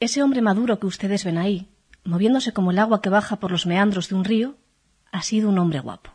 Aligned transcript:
Ese 0.00 0.22
hombre 0.22 0.40
maduro 0.40 0.80
que 0.80 0.86
ustedes 0.86 1.24
ven 1.24 1.36
ahí, 1.36 1.68
moviéndose 2.04 2.54
como 2.54 2.70
el 2.70 2.78
agua 2.78 3.02
que 3.02 3.10
baja 3.10 3.36
por 3.36 3.50
los 3.50 3.66
meandros 3.66 4.08
de 4.08 4.14
un 4.14 4.24
río, 4.24 4.56
ha 5.12 5.20
sido 5.20 5.50
un 5.50 5.58
hombre 5.58 5.80
guapo, 5.80 6.10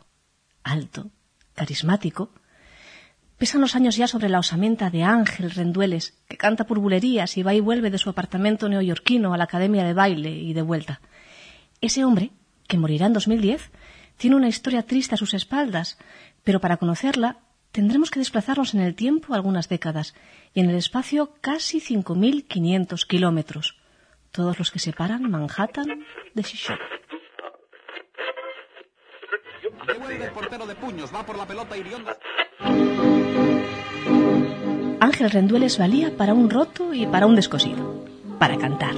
alto, 0.64 1.12
carismático. 1.54 2.32
Pesan 3.38 3.60
los 3.60 3.76
años 3.76 3.94
ya 3.94 4.08
sobre 4.08 4.28
la 4.28 4.40
osamenta 4.40 4.90
de 4.90 5.04
Ángel 5.04 5.52
Rendueles, 5.52 6.14
que 6.26 6.36
canta 6.36 6.66
por 6.66 6.80
bulerías 6.80 7.36
y 7.36 7.44
va 7.44 7.54
y 7.54 7.60
vuelve 7.60 7.90
de 7.90 7.98
su 7.98 8.10
apartamento 8.10 8.68
neoyorquino 8.68 9.32
a 9.32 9.36
la 9.36 9.44
academia 9.44 9.84
de 9.84 9.94
baile 9.94 10.30
y 10.30 10.52
de 10.52 10.62
vuelta. 10.62 11.00
Ese 11.80 12.04
hombre, 12.04 12.32
que 12.66 12.78
morirá 12.78 13.06
en 13.06 13.12
2010, 13.12 13.70
tiene 14.16 14.34
una 14.34 14.48
historia 14.48 14.82
triste 14.82 15.14
a 15.14 15.18
sus 15.18 15.32
espaldas, 15.32 15.96
pero 16.42 16.60
para 16.60 16.78
conocerla 16.78 17.38
tendremos 17.76 18.10
que 18.10 18.18
desplazarnos 18.18 18.72
en 18.72 18.80
el 18.80 18.94
tiempo 18.94 19.34
algunas 19.34 19.68
décadas 19.68 20.14
y 20.54 20.60
en 20.60 20.70
el 20.70 20.76
espacio 20.76 21.34
casi 21.42 21.78
5.500 21.78 23.06
kilómetros, 23.06 23.76
todos 24.32 24.58
los 24.58 24.70
que 24.70 24.78
separan 24.78 25.30
Manhattan 25.30 26.06
de 26.32 26.42
Chicago. 26.42 26.80
Ángel 35.00 35.30
Rendueles 35.30 35.78
valía 35.78 36.16
para 36.16 36.32
un 36.32 36.48
roto 36.48 36.94
y 36.94 37.06
para 37.06 37.26
un 37.26 37.36
descosido, 37.36 38.06
para 38.38 38.56
cantar, 38.56 38.94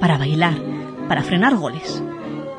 para 0.00 0.18
bailar, 0.18 0.58
para 1.08 1.22
frenar 1.22 1.56
goles. 1.56 2.02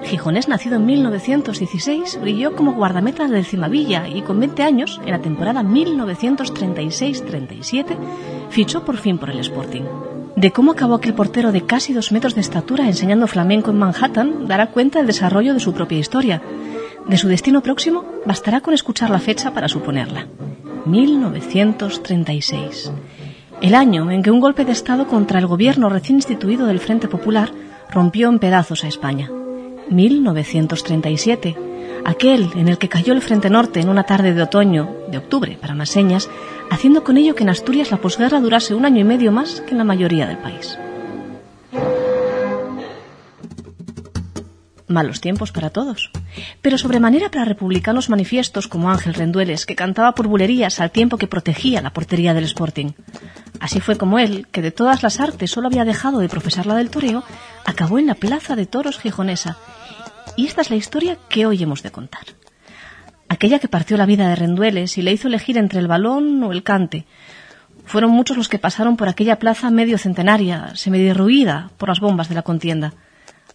Gijonés, 0.03 0.47
nacido 0.47 0.75
en 0.77 0.85
1916, 0.85 2.19
brilló 2.21 2.55
como 2.55 2.73
guardameta 2.73 3.27
del 3.27 3.43
Cimavilla 3.45 4.07
y 4.07 4.21
con 4.21 4.39
20 4.39 4.63
años, 4.63 5.01
en 5.05 5.11
la 5.11 5.19
temporada 5.19 5.61
1936-37, 5.63 7.97
fichó 8.49 8.85
por 8.85 8.95
fin 8.97 9.17
por 9.17 9.29
el 9.29 9.39
Sporting. 9.39 9.81
De 10.35 10.51
cómo 10.51 10.71
acabó 10.71 10.95
aquel 10.95 11.13
portero 11.13 11.51
de 11.51 11.65
casi 11.65 11.91
dos 11.91 12.13
metros 12.13 12.33
de 12.33 12.39
estatura 12.41 12.87
enseñando 12.87 13.27
flamenco 13.27 13.71
en 13.71 13.79
Manhattan 13.79 14.47
dará 14.47 14.67
cuenta 14.67 15.01
el 15.01 15.07
desarrollo 15.07 15.53
de 15.53 15.59
su 15.59 15.73
propia 15.73 15.99
historia. 15.99 16.41
De 17.07 17.17
su 17.17 17.27
destino 17.27 17.61
próximo 17.61 18.05
bastará 18.25 18.61
con 18.61 18.73
escuchar 18.73 19.09
la 19.09 19.19
fecha 19.19 19.53
para 19.53 19.67
suponerla. 19.67 20.27
1936. 20.85 22.93
El 23.61 23.75
año 23.75 24.09
en 24.11 24.23
que 24.23 24.31
un 24.31 24.39
golpe 24.39 24.63
de 24.63 24.71
Estado 24.71 25.07
contra 25.07 25.39
el 25.39 25.47
gobierno 25.47 25.89
recién 25.89 26.19
instituido 26.19 26.67
del 26.67 26.79
Frente 26.79 27.09
Popular 27.09 27.51
rompió 27.91 28.29
en 28.29 28.39
pedazos 28.39 28.85
a 28.85 28.87
España. 28.87 29.29
1937, 29.89 31.55
aquel 32.05 32.49
en 32.55 32.67
el 32.67 32.77
que 32.77 32.89
cayó 32.89 33.13
el 33.13 33.21
Frente 33.21 33.49
Norte 33.49 33.79
en 33.79 33.89
una 33.89 34.03
tarde 34.03 34.33
de 34.33 34.41
otoño, 34.41 34.95
de 35.09 35.17
octubre 35.17 35.57
para 35.59 35.75
más 35.75 35.89
señas, 35.89 36.29
haciendo 36.69 37.03
con 37.03 37.17
ello 37.17 37.35
que 37.35 37.43
en 37.43 37.49
Asturias 37.49 37.91
la 37.91 37.97
posguerra 37.97 38.39
durase 38.39 38.73
un 38.73 38.85
año 38.85 39.01
y 39.01 39.03
medio 39.03 39.31
más 39.31 39.61
que 39.61 39.71
en 39.71 39.79
la 39.79 39.83
mayoría 39.83 40.27
del 40.27 40.37
país. 40.37 40.77
Malos 44.87 45.21
tiempos 45.21 45.51
para 45.51 45.69
todos, 45.69 46.09
pero 46.63 46.79
sobremanera 46.79 47.29
para 47.29 47.45
republicanos 47.45 48.09
manifiestos 48.09 48.67
como 48.67 48.89
Ángel 48.89 49.13
Rendueles, 49.13 49.67
que 49.67 49.75
cantaba 49.75 50.15
por 50.15 50.27
bulerías 50.27 50.79
al 50.79 50.89
tiempo 50.89 51.17
que 51.17 51.27
protegía 51.27 51.81
la 51.83 51.93
portería 51.93 52.33
del 52.33 52.45
Sporting. 52.45 52.93
Así 53.59 53.81
fue 53.81 53.97
como 53.97 54.17
él, 54.17 54.47
que 54.51 54.63
de 54.63 54.71
todas 54.71 55.03
las 55.03 55.19
artes 55.19 55.51
solo 55.51 55.67
había 55.67 55.85
dejado 55.85 56.17
de 56.17 56.27
profesar 56.27 56.65
la 56.65 56.73
del 56.73 56.89
toreo, 56.89 57.23
acabó 57.65 57.99
en 57.99 58.07
la 58.07 58.15
Plaza 58.15 58.55
de 58.55 58.65
Toros 58.65 58.97
Gijonesa. 58.97 59.57
Y 60.35 60.45
esta 60.45 60.61
es 60.61 60.69
la 60.69 60.75
historia 60.75 61.17
que 61.29 61.45
hoy 61.45 61.61
hemos 61.61 61.83
de 61.83 61.91
contar. 61.91 62.23
Aquella 63.27 63.59
que 63.59 63.67
partió 63.67 63.97
la 63.97 64.05
vida 64.05 64.27
de 64.27 64.35
Rendueles 64.35 64.97
y 64.97 65.01
le 65.01 65.11
hizo 65.11 65.27
elegir 65.27 65.57
entre 65.57 65.79
el 65.79 65.87
balón 65.87 66.41
o 66.43 66.51
el 66.51 66.63
cante. 66.63 67.05
Fueron 67.85 68.11
muchos 68.11 68.37
los 68.37 68.49
que 68.49 68.59
pasaron 68.59 68.97
por 68.97 69.07
aquella 69.07 69.37
plaza 69.37 69.69
medio 69.69 69.97
centenaria, 69.97 70.75
semiderruida 70.75 71.71
por 71.77 71.89
las 71.89 71.99
bombas 71.99 72.29
de 72.29 72.35
la 72.35 72.41
contienda. 72.41 72.93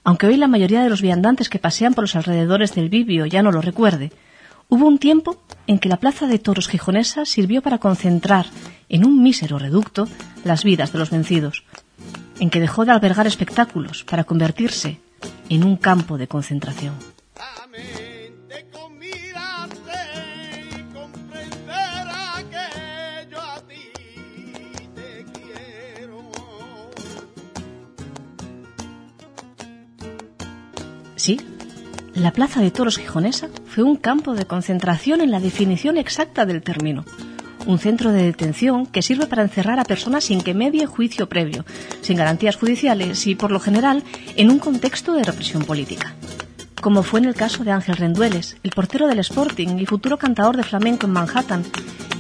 Aunque 0.04 0.26
hoy 0.26 0.36
la 0.36 0.48
mayoría 0.48 0.82
de 0.82 0.90
los 0.90 1.02
viandantes 1.02 1.48
que 1.48 1.58
pasean 1.58 1.94
por 1.94 2.04
los 2.04 2.14
alrededores 2.14 2.74
del 2.74 2.88
Bibio 2.88 3.26
ya 3.26 3.42
no 3.42 3.50
lo 3.50 3.60
recuerde, 3.60 4.12
hubo 4.68 4.86
un 4.86 4.98
tiempo 4.98 5.42
en 5.66 5.78
que 5.78 5.88
la 5.88 5.96
plaza 5.96 6.26
de 6.26 6.38
toros 6.38 6.68
gijonesa 6.68 7.24
sirvió 7.24 7.62
para 7.62 7.78
concentrar 7.78 8.46
en 8.88 9.04
un 9.04 9.22
mísero 9.22 9.58
reducto 9.58 10.06
las 10.44 10.62
vidas 10.62 10.92
de 10.92 10.98
los 10.98 11.10
vencidos, 11.10 11.64
en 12.38 12.50
que 12.50 12.60
dejó 12.60 12.84
de 12.84 12.92
albergar 12.92 13.26
espectáculos 13.26 14.04
para 14.04 14.24
convertirse 14.24 15.00
en 15.48 15.64
un 15.64 15.76
campo 15.76 16.18
de 16.18 16.28
concentración. 16.28 16.94
Sí, 31.16 31.40
la 32.12 32.32
Plaza 32.32 32.60
de 32.60 32.70
Toros 32.70 32.98
Gijonesa 32.98 33.48
fue 33.64 33.82
un 33.82 33.96
campo 33.96 34.34
de 34.34 34.44
concentración 34.44 35.22
en 35.22 35.30
la 35.30 35.40
definición 35.40 35.96
exacta 35.96 36.44
del 36.44 36.62
término. 36.62 37.06
Un 37.66 37.78
centro 37.78 38.12
de 38.12 38.24
detención 38.24 38.86
que 38.86 39.02
sirve 39.02 39.26
para 39.26 39.42
encerrar 39.42 39.80
a 39.80 39.84
personas 39.84 40.24
sin 40.24 40.42
que 40.42 40.52
medie 40.52 40.86
juicio 40.86 41.28
previo, 41.28 41.64
sin 42.02 42.18
garantías 42.18 42.56
judiciales 42.56 43.26
y, 43.26 43.34
por 43.34 43.50
lo 43.50 43.60
general, 43.60 44.02
en 44.36 44.50
un 44.50 44.58
contexto 44.58 45.14
de 45.14 45.24
represión 45.24 45.64
política. 45.64 46.14
Como 46.82 47.02
fue 47.02 47.20
en 47.20 47.26
el 47.26 47.34
caso 47.34 47.64
de 47.64 47.70
Ángel 47.70 47.96
Rendueles, 47.96 48.58
el 48.62 48.72
portero 48.72 49.08
del 49.08 49.20
Sporting 49.20 49.78
y 49.78 49.86
futuro 49.86 50.18
cantador 50.18 50.58
de 50.58 50.64
flamenco 50.64 51.06
en 51.06 51.12
Manhattan, 51.12 51.64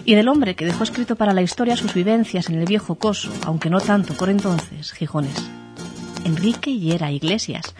y 0.06 0.14
del 0.14 0.28
hombre 0.28 0.54
que 0.54 0.64
dejó 0.64 0.84
escrito 0.84 1.16
para 1.16 1.32
la 1.32 1.42
historia 1.42 1.76
sus 1.76 1.94
vivencias 1.94 2.48
en 2.48 2.58
el 2.58 2.66
viejo 2.66 2.94
coso, 2.96 3.30
aunque 3.44 3.70
no 3.70 3.80
tanto 3.80 4.14
por 4.14 4.30
entonces, 4.30 4.92
Gijones. 4.92 5.50
Enrique 6.24 6.78
Hiera 6.78 7.10
Iglesias, 7.10 7.74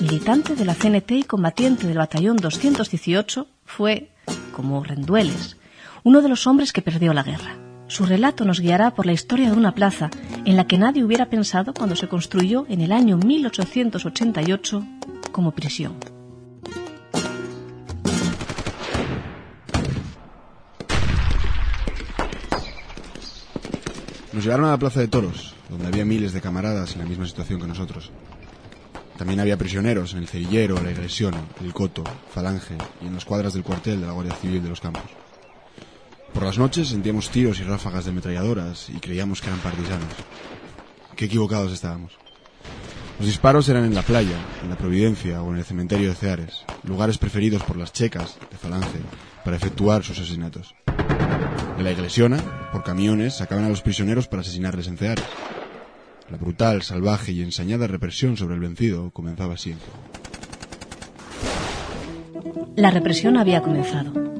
militante 0.00 0.54
de 0.54 0.64
la 0.64 0.74
CNT 0.74 1.10
y 1.12 1.22
combatiente 1.24 1.86
del 1.86 1.98
batallón 1.98 2.36
218, 2.36 3.46
fue, 3.64 4.08
como 4.52 4.82
Rendueles, 4.82 5.56
uno 6.04 6.20
de 6.20 6.28
los 6.28 6.46
hombres 6.46 6.72
que 6.72 6.82
perdió 6.82 7.12
la 7.12 7.22
guerra. 7.22 7.56
Su 7.86 8.06
relato 8.06 8.44
nos 8.44 8.60
guiará 8.60 8.94
por 8.94 9.06
la 9.06 9.12
historia 9.12 9.50
de 9.50 9.56
una 9.56 9.74
plaza 9.74 10.10
en 10.44 10.56
la 10.56 10.66
que 10.66 10.78
nadie 10.78 11.04
hubiera 11.04 11.26
pensado 11.26 11.74
cuando 11.74 11.94
se 11.94 12.08
construyó 12.08 12.66
en 12.68 12.80
el 12.80 12.92
año 12.92 13.18
1888 13.18 14.84
como 15.30 15.52
prisión. 15.52 15.96
Nos 24.32 24.44
llevaron 24.44 24.66
a 24.66 24.70
la 24.70 24.78
Plaza 24.78 25.00
de 25.00 25.08
Toros, 25.08 25.54
donde 25.68 25.88
había 25.88 26.06
miles 26.06 26.32
de 26.32 26.40
camaradas 26.40 26.94
en 26.94 27.00
la 27.00 27.04
misma 27.04 27.26
situación 27.26 27.60
que 27.60 27.66
nosotros. 27.66 28.10
También 29.18 29.40
había 29.40 29.58
prisioneros 29.58 30.14
en 30.14 30.20
el 30.20 30.28
Cerillero, 30.28 30.82
la 30.82 30.90
Igresión, 30.90 31.34
el 31.62 31.74
Coto, 31.74 32.02
Falange 32.30 32.78
y 33.02 33.06
en 33.06 33.14
las 33.14 33.26
cuadras 33.26 33.52
del 33.52 33.62
cuartel 33.62 34.00
de 34.00 34.06
la 34.06 34.14
Guardia 34.14 34.34
Civil 34.34 34.62
de 34.62 34.70
los 34.70 34.80
Campos. 34.80 35.21
Por 36.32 36.44
las 36.44 36.58
noches 36.58 36.88
sentíamos 36.88 37.28
tiros 37.30 37.60
y 37.60 37.62
ráfagas 37.62 38.04
de 38.04 38.10
ametralladoras 38.10 38.88
y 38.88 38.98
creíamos 38.98 39.40
que 39.40 39.48
eran 39.48 39.60
partisanos. 39.60 40.08
Qué 41.14 41.26
equivocados 41.26 41.72
estábamos. 41.72 42.12
Los 43.18 43.26
disparos 43.28 43.68
eran 43.68 43.84
en 43.84 43.94
la 43.94 44.02
playa, 44.02 44.36
en 44.62 44.70
la 44.70 44.76
Providencia 44.76 45.42
o 45.42 45.52
en 45.52 45.58
el 45.58 45.64
cementerio 45.64 46.08
de 46.08 46.14
Ceares, 46.14 46.64
lugares 46.82 47.18
preferidos 47.18 47.62
por 47.62 47.76
las 47.76 47.92
checas 47.92 48.38
de 48.50 48.56
Falange 48.56 48.98
para 49.44 49.56
efectuar 49.56 50.02
sus 50.02 50.18
asesinatos. 50.18 50.74
En 51.78 51.84
la 51.84 51.92
Iglesiona, 51.92 52.70
por 52.72 52.82
camiones, 52.82 53.36
sacaban 53.36 53.64
a 53.64 53.68
los 53.68 53.82
prisioneros 53.82 54.26
para 54.26 54.40
asesinarles 54.40 54.88
en 54.88 54.96
Ceares. 54.96 55.24
La 56.30 56.38
brutal, 56.38 56.82
salvaje 56.82 57.32
y 57.32 57.42
ensañada 57.42 57.86
represión 57.86 58.36
sobre 58.36 58.54
el 58.54 58.60
vencido 58.60 59.10
comenzaba 59.10 59.54
así. 59.54 59.74
La 62.74 62.90
represión 62.90 63.36
había 63.36 63.60
comenzado. 63.60 64.31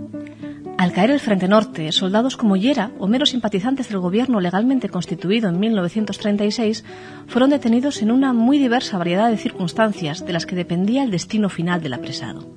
Al 0.83 0.91
caer 0.91 1.13
el 1.13 1.21
Frente 1.21 1.47
Norte, 1.47 1.93
soldados 1.93 2.37
como 2.37 2.57
Yera 2.57 2.91
o 2.99 3.07
meros 3.07 3.31
simpatizantes 3.31 3.89
del 3.89 4.01
gobierno 4.01 4.41
legalmente 4.41 4.89
constituido 4.89 5.49
en 5.49 5.61
1936 5.61 6.85
fueron 7.29 7.51
detenidos 7.51 8.03
en 8.03 8.11
una 8.11 8.33
muy 8.33 8.59
diversa 8.59 8.99
variedad 8.99 9.31
de 9.31 9.37
circunstancias 9.37 10.27
de 10.27 10.33
las 10.33 10.45
que 10.45 10.57
dependía 10.57 11.05
el 11.05 11.13
destino 11.13 11.49
final 11.49 11.83
del 11.83 11.93
apresado. 11.93 12.49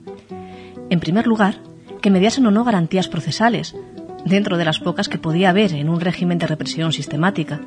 En 0.89 0.99
primer 0.99 1.27
lugar, 1.27 1.59
que 2.01 2.09
mediasen 2.09 2.47
o 2.47 2.49
no 2.49 2.63
garantías 2.63 3.07
procesales, 3.07 3.75
dentro 4.25 4.57
de 4.57 4.65
las 4.65 4.79
pocas 4.79 5.07
que 5.07 5.19
podía 5.19 5.51
haber 5.51 5.73
en 5.73 5.87
un 5.87 6.01
régimen 6.01 6.39
de 6.39 6.47
represión 6.47 6.93
sistemática. 6.93 7.61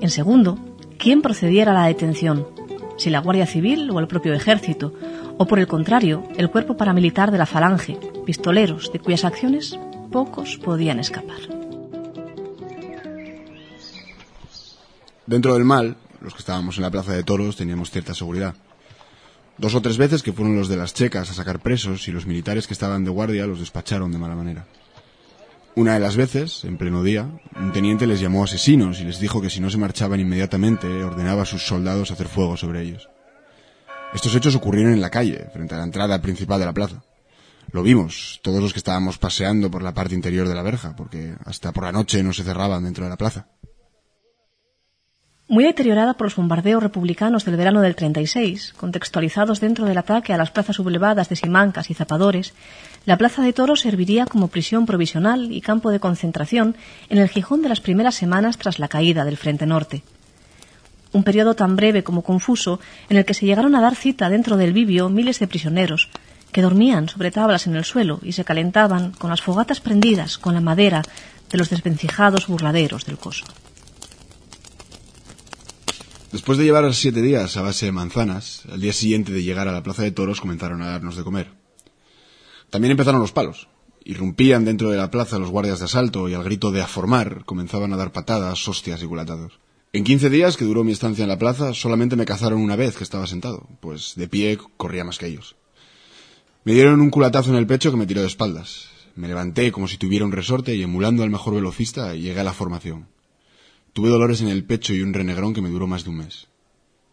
En 0.00 0.10
segundo, 0.10 0.58
quién 0.98 1.22
procediera 1.22 1.70
a 1.70 1.74
la 1.74 1.86
detención, 1.86 2.48
si 2.96 3.10
la 3.10 3.20
Guardia 3.20 3.46
Civil 3.46 3.88
o 3.92 4.00
el 4.00 4.08
propio 4.08 4.34
Ejército, 4.34 4.92
o 5.38 5.46
por 5.46 5.60
el 5.60 5.68
contrario, 5.68 6.24
el 6.36 6.50
cuerpo 6.50 6.76
paramilitar 6.76 7.30
de 7.30 7.38
la 7.38 7.46
Falange, 7.46 7.96
pistoleros 8.24 8.92
de 8.92 8.98
cuyas 9.00 9.24
acciones 9.24 9.78
pocos 10.10 10.58
podían 10.58 10.98
escapar. 10.98 11.38
Dentro 15.26 15.54
del 15.54 15.64
mal, 15.64 15.96
los 16.20 16.34
que 16.34 16.40
estábamos 16.40 16.76
en 16.76 16.82
la 16.82 16.90
plaza 16.90 17.12
de 17.12 17.22
toros 17.22 17.56
teníamos 17.56 17.90
cierta 17.90 18.14
seguridad. 18.14 18.54
Dos 19.56 19.74
o 19.74 19.80
tres 19.80 19.98
veces 19.98 20.22
que 20.22 20.32
fueron 20.32 20.56
los 20.56 20.68
de 20.68 20.76
las 20.76 20.94
checas 20.94 21.30
a 21.30 21.34
sacar 21.34 21.60
presos 21.60 22.08
y 22.08 22.12
los 22.12 22.26
militares 22.26 22.66
que 22.66 22.74
estaban 22.74 23.04
de 23.04 23.10
guardia 23.10 23.46
los 23.46 23.60
despacharon 23.60 24.10
de 24.10 24.18
mala 24.18 24.34
manera. 24.34 24.66
Una 25.76 25.94
de 25.94 26.00
las 26.00 26.16
veces, 26.16 26.64
en 26.64 26.76
pleno 26.76 27.02
día, 27.02 27.28
un 27.56 27.72
teniente 27.72 28.06
les 28.06 28.20
llamó 28.20 28.44
asesinos 28.44 29.00
y 29.00 29.04
les 29.04 29.18
dijo 29.18 29.40
que 29.40 29.50
si 29.50 29.60
no 29.60 29.70
se 29.70 29.78
marchaban 29.78 30.20
inmediatamente 30.20 30.86
ordenaba 31.02 31.42
a 31.42 31.46
sus 31.46 31.66
soldados 31.66 32.10
hacer 32.10 32.28
fuego 32.28 32.56
sobre 32.56 32.82
ellos. 32.82 33.08
Estos 34.12 34.34
hechos 34.36 34.54
ocurrieron 34.54 34.92
en 34.92 35.00
la 35.00 35.10
calle, 35.10 35.46
frente 35.52 35.74
a 35.74 35.78
la 35.78 35.84
entrada 35.84 36.22
principal 36.22 36.60
de 36.60 36.66
la 36.66 36.72
plaza. 36.72 37.02
Lo 37.74 37.82
vimos, 37.82 38.38
todos 38.44 38.62
los 38.62 38.72
que 38.72 38.78
estábamos 38.78 39.18
paseando 39.18 39.68
por 39.68 39.82
la 39.82 39.92
parte 39.92 40.14
interior 40.14 40.46
de 40.46 40.54
la 40.54 40.62
verja, 40.62 40.94
porque 40.94 41.34
hasta 41.44 41.72
por 41.72 41.82
la 41.82 41.90
noche 41.90 42.22
no 42.22 42.32
se 42.32 42.44
cerraban 42.44 42.84
dentro 42.84 43.02
de 43.02 43.10
la 43.10 43.16
plaza. 43.16 43.48
Muy 45.48 45.64
deteriorada 45.64 46.14
por 46.14 46.26
los 46.26 46.36
bombardeos 46.36 46.80
republicanos 46.80 47.44
del 47.44 47.56
verano 47.56 47.80
del 47.80 47.96
36, 47.96 48.74
contextualizados 48.76 49.58
dentro 49.58 49.86
del 49.86 49.98
ataque 49.98 50.32
a 50.32 50.36
las 50.36 50.52
plazas 50.52 50.76
sublevadas 50.76 51.28
de 51.28 51.34
Simancas 51.34 51.90
y 51.90 51.94
Zapadores, 51.94 52.54
la 53.06 53.18
Plaza 53.18 53.42
de 53.42 53.52
Toros 53.52 53.80
serviría 53.80 54.26
como 54.26 54.46
prisión 54.46 54.86
provisional 54.86 55.50
y 55.50 55.60
campo 55.60 55.90
de 55.90 55.98
concentración 55.98 56.76
en 57.08 57.18
el 57.18 57.28
Gijón 57.28 57.60
de 57.60 57.70
las 57.70 57.80
primeras 57.80 58.14
semanas 58.14 58.56
tras 58.56 58.78
la 58.78 58.86
caída 58.86 59.24
del 59.24 59.36
Frente 59.36 59.66
Norte. 59.66 60.04
Un 61.10 61.24
periodo 61.24 61.54
tan 61.54 61.74
breve 61.74 62.04
como 62.04 62.22
confuso 62.22 62.78
en 63.08 63.16
el 63.16 63.24
que 63.24 63.34
se 63.34 63.46
llegaron 63.46 63.74
a 63.74 63.80
dar 63.80 63.96
cita 63.96 64.28
dentro 64.28 64.56
del 64.56 64.72
Bibio 64.72 65.08
miles 65.08 65.40
de 65.40 65.48
prisioneros, 65.48 66.08
que 66.54 66.62
dormían 66.62 67.08
sobre 67.08 67.32
tablas 67.32 67.66
en 67.66 67.74
el 67.74 67.84
suelo 67.84 68.20
y 68.22 68.30
se 68.30 68.44
calentaban 68.44 69.10
con 69.10 69.28
las 69.28 69.42
fogatas 69.42 69.80
prendidas 69.80 70.38
con 70.38 70.54
la 70.54 70.60
madera 70.60 71.02
de 71.50 71.58
los 71.58 71.68
desvencijados 71.68 72.46
burladeros 72.46 73.04
del 73.06 73.18
coso. 73.18 73.44
Después 76.30 76.56
de 76.56 76.62
llevar 76.62 76.94
siete 76.94 77.22
días 77.22 77.56
a 77.56 77.62
base 77.62 77.86
de 77.86 77.92
manzanas, 77.92 78.62
al 78.70 78.80
día 78.80 78.92
siguiente 78.92 79.32
de 79.32 79.42
llegar 79.42 79.66
a 79.66 79.72
la 79.72 79.82
plaza 79.82 80.04
de 80.04 80.12
toros 80.12 80.40
comenzaron 80.40 80.80
a 80.80 80.90
darnos 80.90 81.16
de 81.16 81.24
comer. 81.24 81.50
También 82.70 82.92
empezaron 82.92 83.20
los 83.20 83.32
palos. 83.32 83.66
Irrumpían 84.04 84.64
dentro 84.64 84.90
de 84.90 84.96
la 84.96 85.10
plaza 85.10 85.40
los 85.40 85.50
guardias 85.50 85.80
de 85.80 85.86
asalto 85.86 86.28
y 86.28 86.34
al 86.34 86.44
grito 86.44 86.70
de 86.70 86.82
aformar 86.82 87.44
comenzaban 87.46 87.92
a 87.92 87.96
dar 87.96 88.12
patadas, 88.12 88.68
hostias 88.68 89.02
y 89.02 89.06
culatados. 89.06 89.58
En 89.92 90.04
quince 90.04 90.30
días 90.30 90.56
que 90.56 90.64
duró 90.64 90.84
mi 90.84 90.92
estancia 90.92 91.24
en 91.24 91.30
la 91.30 91.38
plaza 91.38 91.74
solamente 91.74 92.14
me 92.14 92.26
cazaron 92.26 92.60
una 92.60 92.76
vez 92.76 92.96
que 92.96 93.02
estaba 93.02 93.26
sentado, 93.26 93.66
pues 93.80 94.12
de 94.14 94.28
pie 94.28 94.56
corría 94.76 95.02
más 95.02 95.18
que 95.18 95.26
ellos. 95.26 95.56
Me 96.64 96.72
dieron 96.72 97.02
un 97.02 97.10
culatazo 97.10 97.50
en 97.50 97.56
el 97.56 97.66
pecho 97.66 97.90
que 97.90 97.98
me 97.98 98.06
tiró 98.06 98.22
de 98.22 98.26
espaldas. 98.26 98.88
Me 99.16 99.28
levanté 99.28 99.70
como 99.70 99.86
si 99.86 99.98
tuviera 99.98 100.24
un 100.24 100.32
resorte 100.32 100.74
y 100.74 100.82
emulando 100.82 101.22
al 101.22 101.28
mejor 101.28 101.54
velocista 101.54 102.14
llegué 102.14 102.40
a 102.40 102.44
la 102.44 102.54
formación. 102.54 103.06
Tuve 103.92 104.08
dolores 104.08 104.40
en 104.40 104.48
el 104.48 104.64
pecho 104.64 104.94
y 104.94 105.02
un 105.02 105.12
renegrón 105.12 105.52
que 105.52 105.60
me 105.60 105.68
duró 105.68 105.86
más 105.86 106.04
de 106.04 106.10
un 106.10 106.16
mes. 106.16 106.46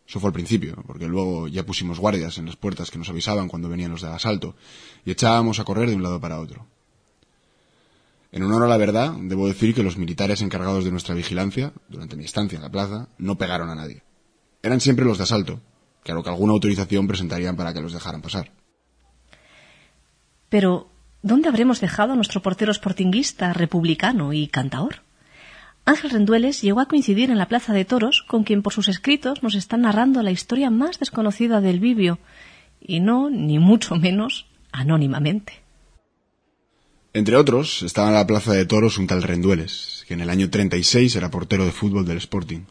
Eso 0.08 0.22
fue 0.22 0.30
al 0.30 0.34
principio, 0.34 0.82
porque 0.88 1.06
luego 1.10 1.50
ya 1.50 1.66
pusimos 1.66 2.00
guardias 2.00 2.38
en 2.38 2.46
las 2.46 2.56
puertas 2.56 2.92
que 2.92 2.98
nos 2.98 3.10
avisaban 3.10 3.50
cuando 3.50 3.68
venían 3.68 3.92
los 3.92 4.02
del 4.02 4.14
asalto 4.14 4.56
y 5.04 5.12
echábamos 5.12 5.60
a 5.60 5.66
correr 5.66 5.90
de 5.90 5.98
un 5.98 6.04
lado 6.04 6.22
para 6.22 6.40
otro. 6.40 6.66
En 8.32 8.44
honor 8.44 8.64
a 8.64 8.70
la 8.70 8.78
verdad, 8.78 9.12
debo 9.20 9.50
decir 9.50 9.76
que 9.76 9.84
los 9.84 9.98
militares 9.98 10.42
encargados 10.42 10.86
de 10.86 10.92
nuestra 10.92 11.14
vigilancia, 11.14 11.74
durante 11.90 12.16
mi 12.16 12.24
estancia 12.24 12.56
en 12.56 12.64
la 12.64 12.72
plaza, 12.72 13.10
no 13.18 13.38
pegaron 13.38 13.70
a 13.70 13.76
nadie. 13.76 14.02
Eran 14.64 14.80
siempre 14.80 15.04
los 15.04 15.18
de 15.18 15.26
asalto, 15.26 15.60
claro 16.06 16.24
que 16.24 16.30
alguna 16.30 16.54
autorización 16.54 17.06
presentarían 17.06 17.58
para 17.58 17.74
que 17.74 17.82
los 17.82 17.92
dejaran 17.92 18.22
pasar. 18.22 18.61
Pero, 20.52 20.90
¿dónde 21.24 21.48
habremos 21.48 21.80
dejado 21.80 22.12
a 22.12 22.16
nuestro 22.18 22.42
portero 22.42 22.74
sportinguista, 22.74 23.54
republicano 23.54 24.34
y 24.34 24.48
cantaor? 24.48 24.96
Ángel 25.86 26.12
Rendueles 26.12 26.62
llegó 26.62 26.82
a 26.82 26.90
coincidir 26.90 27.32
en 27.32 27.38
la 27.38 27.48
Plaza 27.48 27.72
de 27.72 27.86
Toros 27.86 28.26
con 28.28 28.44
quien 28.44 28.62
por 28.62 28.74
sus 28.74 28.90
escritos 28.90 29.44
nos 29.44 29.56
está 29.56 29.78
narrando 29.78 30.22
la 30.22 30.32
historia 30.32 30.70
más 30.70 31.00
desconocida 31.00 31.62
del 31.62 31.80
Bibio, 31.80 32.20
y 32.82 33.00
no, 33.00 33.30
ni 33.30 33.60
mucho 33.60 33.96
menos, 33.96 34.46
anónimamente. 34.74 35.54
Entre 37.14 37.38
otros, 37.38 37.82
estaba 37.84 38.10
en 38.10 38.16
la 38.16 38.28
Plaza 38.28 38.52
de 38.52 38.66
Toros 38.66 38.98
un 38.98 39.08
tal 39.08 39.24
Rendueles, 39.24 40.04
que 40.06 40.16
en 40.16 40.22
el 40.22 40.30
año 40.30 40.50
36 40.50 41.16
era 41.16 41.32
portero 41.32 41.64
de 41.64 41.72
fútbol 41.72 42.06
del 42.06 42.18
Sporting. 42.18 42.66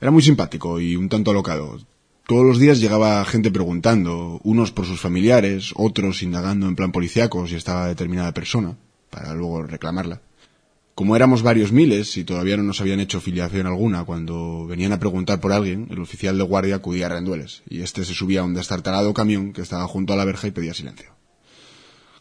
Era 0.00 0.10
muy 0.10 0.22
simpático 0.22 0.80
y 0.80 0.96
un 0.96 1.08
tanto 1.08 1.30
alocado. 1.30 1.78
Todos 2.26 2.46
los 2.46 2.60
días 2.60 2.78
llegaba 2.78 3.24
gente 3.24 3.50
preguntando, 3.50 4.40
unos 4.44 4.70
por 4.70 4.86
sus 4.86 5.00
familiares, 5.00 5.72
otros 5.74 6.22
indagando 6.22 6.68
en 6.68 6.76
plan 6.76 6.92
policíaco 6.92 7.48
si 7.48 7.56
estaba 7.56 7.88
determinada 7.88 8.32
persona, 8.32 8.76
para 9.10 9.34
luego 9.34 9.64
reclamarla. 9.64 10.22
Como 10.94 11.16
éramos 11.16 11.42
varios 11.42 11.72
miles 11.72 12.16
y 12.16 12.22
todavía 12.22 12.56
no 12.56 12.62
nos 12.62 12.80
habían 12.80 13.00
hecho 13.00 13.20
filiación 13.20 13.66
alguna, 13.66 14.04
cuando 14.04 14.66
venían 14.68 14.92
a 14.92 15.00
preguntar 15.00 15.40
por 15.40 15.52
alguien, 15.52 15.88
el 15.90 15.98
oficial 15.98 16.38
de 16.38 16.44
guardia 16.44 16.76
acudía 16.76 17.06
a 17.06 17.08
rendueles, 17.08 17.62
y 17.68 17.82
este 17.82 18.04
se 18.04 18.14
subía 18.14 18.40
a 18.40 18.44
un 18.44 18.54
destartalado 18.54 19.12
camión 19.12 19.52
que 19.52 19.62
estaba 19.62 19.88
junto 19.88 20.12
a 20.12 20.16
la 20.16 20.24
verja 20.24 20.46
y 20.46 20.52
pedía 20.52 20.74
silencio. 20.74 21.10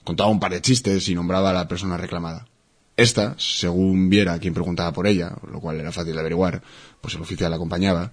Contaba 0.03 0.31
un 0.31 0.39
par 0.39 0.51
de 0.51 0.61
chistes 0.61 1.09
y 1.09 1.15
nombraba 1.15 1.51
a 1.51 1.53
la 1.53 1.67
persona 1.67 1.97
reclamada. 1.97 2.47
Esta, 2.97 3.35
según 3.37 4.09
viera 4.09 4.39
quien 4.39 4.55
preguntaba 4.55 4.93
por 4.93 5.05
ella, 5.05 5.35
lo 5.47 5.59
cual 5.59 5.79
era 5.79 5.91
fácil 5.91 6.13
de 6.13 6.19
averiguar, 6.21 6.63
pues 7.01 7.13
el 7.13 7.21
oficial 7.21 7.51
la 7.51 7.57
acompañaba, 7.57 8.11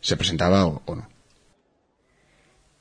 se 0.00 0.16
presentaba 0.16 0.64
o 0.64 0.94
no. 0.94 1.15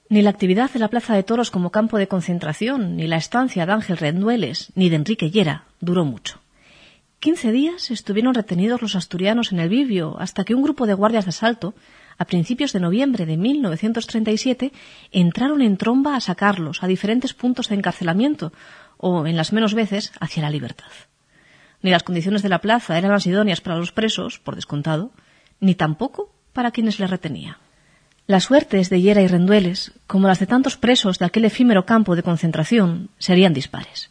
Ni 0.07 0.21
la 0.21 0.29
actividad 0.29 0.69
de 0.71 0.79
la 0.79 0.89
Plaza 0.89 1.15
de 1.15 1.23
Toros 1.23 1.49
como 1.49 1.71
campo 1.71 1.97
de 1.97 2.07
concentración, 2.07 2.95
ni 2.95 3.07
la 3.07 3.17
estancia 3.17 3.65
de 3.65 3.71
Ángel 3.71 3.97
Rendueles, 3.97 4.71
ni 4.75 4.89
de 4.89 4.97
Enrique 4.97 5.31
Llera 5.31 5.65
duró 5.79 6.05
mucho. 6.05 6.39
Quince 7.19 7.51
días 7.51 7.89
estuvieron 7.89 8.35
retenidos 8.35 8.83
los 8.83 8.95
asturianos 8.95 9.51
en 9.51 9.59
el 9.59 9.67
Bibio 9.69 10.15
hasta 10.19 10.43
que 10.43 10.53
un 10.53 10.61
grupo 10.61 10.85
de 10.85 10.93
guardias 10.93 11.25
de 11.25 11.29
asalto, 11.29 11.73
a 12.19 12.25
principios 12.25 12.71
de 12.71 12.81
noviembre 12.81 13.25
de 13.25 13.35
1937, 13.35 14.71
entraron 15.11 15.63
en 15.63 15.75
tromba 15.75 16.15
a 16.15 16.21
sacarlos 16.21 16.83
a 16.83 16.87
diferentes 16.87 17.33
puntos 17.33 17.69
de 17.69 17.75
encarcelamiento 17.75 18.53
o, 18.97 19.25
en 19.25 19.35
las 19.35 19.53
menos 19.53 19.73
veces, 19.73 20.11
hacia 20.19 20.43
la 20.43 20.51
libertad. 20.51 20.91
Ni 21.81 21.89
las 21.89 22.03
condiciones 22.03 22.43
de 22.43 22.49
la 22.49 22.61
plaza 22.61 22.95
eran 22.95 23.11
las 23.11 23.25
idóneas 23.25 23.59
para 23.59 23.77
los 23.77 23.91
presos, 23.91 24.37
por 24.37 24.55
descontado, 24.55 25.09
ni 25.59 25.73
tampoco 25.73 26.31
para 26.53 26.69
quienes 26.69 26.99
les 26.99 27.09
retenía. 27.09 27.57
Las 28.27 28.45
suertes 28.45 28.89
de 28.89 29.01
Hiera 29.01 29.21
y 29.21 29.27
Rendueles, 29.27 29.91
como 30.07 30.27
las 30.27 30.39
de 30.39 30.47
tantos 30.47 30.77
presos 30.77 31.19
de 31.19 31.25
aquel 31.25 31.45
efímero 31.45 31.85
campo 31.85 32.15
de 32.15 32.23
concentración, 32.23 33.09
serían 33.19 33.53
dispares. 33.53 34.09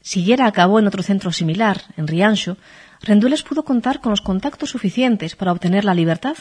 Si 0.00 0.22
Yera 0.22 0.46
acabó 0.46 0.78
en 0.78 0.86
otro 0.86 1.02
centro 1.02 1.32
similar, 1.32 1.82
en 1.96 2.06
Riancho, 2.06 2.56
Rendueles 3.02 3.42
pudo 3.42 3.64
contar 3.64 4.00
con 4.00 4.10
los 4.10 4.20
contactos 4.20 4.70
suficientes 4.70 5.34
para 5.34 5.50
obtener 5.50 5.84
la 5.84 5.94
libertad, 5.94 6.36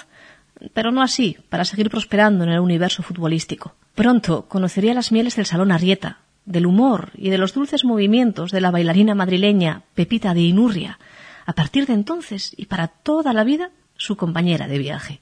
pero 0.74 0.92
no 0.92 1.02
así 1.02 1.38
para 1.50 1.66
seguir 1.66 1.90
prosperando 1.90 2.44
en 2.44 2.52
el 2.52 2.60
universo 2.60 3.02
futbolístico. 3.02 3.74
Pronto 3.96 4.48
conocería 4.48 4.94
las 4.94 5.12
mieles 5.12 5.36
del 5.36 5.48
Salón 5.48 5.72
Arrieta, 5.72 6.20
del 6.46 6.68
humor 6.68 7.10
y 7.16 7.32
de 7.32 7.40
los 7.40 7.56
dulces 7.56 7.84
movimientos 7.84 8.52
de 8.52 8.62
la 8.62 8.70
bailarina 8.70 9.16
madrileña 9.16 9.82
Pepita 9.96 10.36
de 10.36 10.42
Inurria, 10.42 11.00
a 11.48 11.54
partir 11.54 11.88
de 11.88 11.94
entonces 11.94 12.54
y 12.56 12.68
para 12.68 12.88
toda 12.88 13.34
la 13.34 13.44
vida 13.44 13.72
su 13.96 14.18
compañera 14.18 14.68
de 14.68 14.78
viaje. 14.78 15.22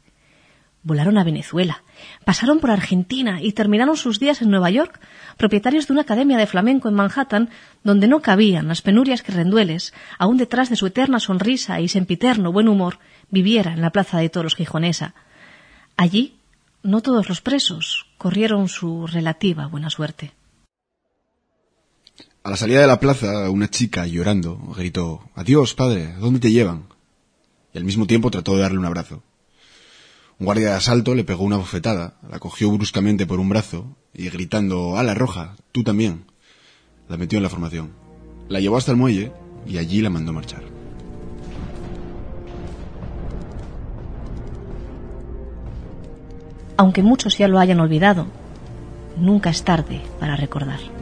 Volaron 0.85 1.17
a 1.17 1.23
Venezuela, 1.23 1.81
pasaron 2.25 2.59
por 2.59 2.69
Argentina 2.69 3.42
y 3.42 3.54
terminaron 3.54 3.97
sus 3.97 4.19
días 4.19 4.44
en 4.44 4.51
Nueva 4.51 4.69
York, 4.69 4.99
propietarios 5.35 5.87
de 5.87 5.94
una 5.94 6.04
academia 6.04 6.37
de 6.37 6.45
flamenco 6.45 6.87
en 6.87 6.94
Manhattan, 6.94 7.49
donde 7.83 8.07
no 8.07 8.21
cabían 8.21 8.68
las 8.68 8.83
penurias 8.83 9.23
que 9.23 9.31
Rendueles, 9.31 9.95
aún 10.19 10.37
detrás 10.37 10.69
de 10.69 10.75
su 10.75 10.85
eterna 10.85 11.19
sonrisa 11.19 11.81
y 11.81 11.87
sempiterno 11.87 12.51
buen 12.51 12.68
humor, 12.68 12.99
viviera 13.31 13.73
en 13.73 13.81
la 13.81 13.89
plaza 13.89 14.19
de 14.19 14.30
toros 14.30 14.56
gijonesa. 14.56 15.15
Allí, 15.97 16.35
no 16.83 17.01
todos 17.01 17.30
los 17.30 17.42
presos 17.42 18.06
corrieron 18.19 18.69
su 18.69 19.07
relativa 19.07 19.65
buena 19.65 19.89
suerte. 19.89 20.33
A 22.44 22.51
la 22.51 22.57
salida 22.57 22.81
de 22.81 22.85
la 22.85 22.99
plaza, 22.99 23.49
una 23.49 23.71
chica, 23.71 24.06
llorando, 24.06 24.59
gritó 24.77 25.31
Adiós, 25.33 25.73
padre, 25.73 26.13
¿dónde 26.19 26.39
te 26.39 26.51
llevan? 26.51 26.83
Y 27.73 27.80
al 27.80 27.85
mismo 27.85 28.06
tiempo 28.06 28.30
trató 28.30 28.56
de 28.56 28.61
darle 28.61 28.77
un 28.77 28.85
abrazo. 28.85 29.23
Un 30.37 30.45
guardia 30.45 30.71
de 30.71 30.75
asalto 30.75 31.15
le 31.15 31.23
pegó 31.23 31.45
una 31.45 31.57
bofetada, 31.57 32.18
la 32.30 32.39
cogió 32.39 32.69
bruscamente 32.71 33.25
por 33.25 33.39
un 33.39 33.47
brazo 33.47 33.95
y 34.13 34.30
gritando 34.30 34.97
¡Ala 34.97 35.13
roja! 35.13 35.56
¡Tú 35.71 35.83
también! 35.83 36.25
la 37.07 37.18
metió 37.18 37.37
en 37.37 37.44
la 37.44 37.49
formación. 37.49 37.92
La 38.49 38.59
llevó 38.59 38.77
hasta 38.77 38.92
el 38.92 38.97
muelle 38.97 39.31
y 39.65 39.77
allí 39.77 40.01
la 40.01 40.09
mandó 40.09 40.33
marchar. 40.33 40.63
Aunque 46.77 47.04
muchos 47.04 47.37
ya 47.37 47.47
lo 47.47 47.59
hayan 47.59 47.80
olvidado, 47.80 48.25
nunca 49.18 49.49
es 49.49 49.63
tarde 49.63 50.01
para 50.19 50.35
recordar. 50.35 50.94